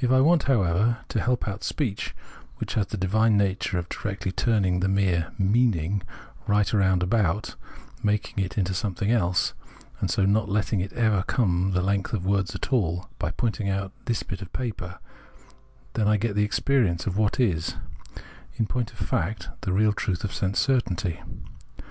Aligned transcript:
If 0.00 0.10
I 0.10 0.22
want, 0.22 0.44
how 0.44 0.62
ever, 0.62 0.96
to 1.10 1.20
help 1.20 1.46
out 1.46 1.62
speech— 1.62 2.16
which 2.56 2.72
has 2.80 2.86
the 2.86 2.96
divine 2.96 3.36
nature 3.36 3.76
of 3.76 3.90
directly 3.90 4.32
turning 4.32 4.80
the 4.80 4.88
mere" 4.88 5.32
meaning" 5.38 6.00
right 6.46 6.72
round 6.72 7.02
about, 7.02 7.56
making 8.02 8.42
it 8.42 8.56
into 8.56 8.72
something 8.72 9.10
else, 9.10 9.52
and 10.00 10.10
so 10.10 10.24
not 10.24 10.48
letting 10.48 10.80
it 10.80 10.94
ever 10.94 11.22
come 11.26 11.72
the 11.74 11.82
length 11.82 12.14
of 12.14 12.24
words 12.24 12.54
at 12.54 12.72
all— 12.72 13.10
by 13.18 13.32
pointing 13.32 13.68
out 13.68 13.92
this 14.06 14.22
bit 14.22 14.40
of 14.40 14.50
paper, 14.54 14.98
then 15.92 16.08
I 16.08 16.16
get 16.16 16.34
the 16.34 16.42
experience 16.42 17.04
of 17.06 17.18
what 17.18 17.38
is, 17.38 17.74
in 18.54 18.66
point 18.66 18.92
of 18.92 18.98
fact, 18.98 19.50
the 19.60 19.74
real 19.74 19.92
truth 19.92 20.24
of 20.24 20.32
sense 20.32 20.58
certainty. 20.58 21.20